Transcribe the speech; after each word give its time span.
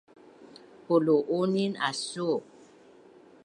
Pulu’unin 0.85 1.73
asu’u 1.89 2.31